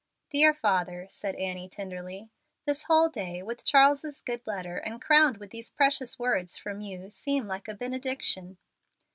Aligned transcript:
"Dear 0.31 0.51
father," 0.55 1.05
said 1.11 1.35
Annie, 1.35 1.69
tenderly, 1.69 2.31
"this 2.65 2.85
whole 2.85 3.07
day, 3.07 3.43
with 3.43 3.63
Charles's 3.63 4.19
good 4.21 4.41
letter, 4.47 4.77
and 4.77 4.99
crowned 4.99 5.37
with 5.37 5.51
these 5.51 5.69
precious 5.69 6.17
words 6.17 6.57
from 6.57 6.81
you, 6.81 7.11
seem 7.11 7.45
like 7.45 7.67
a 7.67 7.75
benediction. 7.75 8.57